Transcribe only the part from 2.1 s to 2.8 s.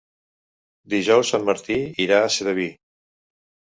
a Sedaví.